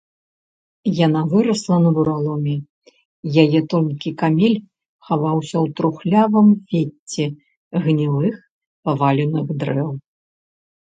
Яна 0.99 1.19
вырасла 1.33 1.75
на 1.83 1.89
бураломе, 1.97 2.55
яе 3.43 3.59
тонкі 3.75 4.09
камель 4.23 4.57
хаваўся 5.11 5.53
ў 5.63 5.77
трухлявым 5.81 6.47
вецці 6.75 7.25
гнілых 7.87 8.35
паваленых 8.89 9.47
дрэў. 9.63 9.89